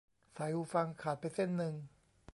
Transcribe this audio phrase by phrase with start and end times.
[0.35, 1.73] สายหูฟังขาดไปเส้นนึง:'